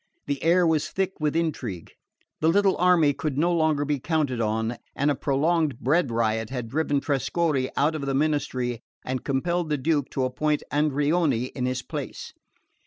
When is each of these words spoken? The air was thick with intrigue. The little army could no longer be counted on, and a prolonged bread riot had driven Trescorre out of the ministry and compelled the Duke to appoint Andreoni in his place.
The 0.25 0.41
air 0.41 0.65
was 0.65 0.89
thick 0.89 1.19
with 1.19 1.35
intrigue. 1.35 1.91
The 2.39 2.49
little 2.49 2.75
army 2.77 3.13
could 3.13 3.37
no 3.37 3.53
longer 3.53 3.85
be 3.85 3.99
counted 3.99 4.41
on, 4.41 4.77
and 4.95 5.11
a 5.11 5.15
prolonged 5.15 5.77
bread 5.79 6.09
riot 6.09 6.49
had 6.49 6.69
driven 6.69 6.99
Trescorre 6.99 7.69
out 7.77 7.93
of 7.93 8.07
the 8.07 8.15
ministry 8.15 8.81
and 9.05 9.23
compelled 9.23 9.69
the 9.69 9.77
Duke 9.77 10.09
to 10.09 10.23
appoint 10.25 10.63
Andreoni 10.71 11.49
in 11.53 11.67
his 11.67 11.83
place. 11.83 12.33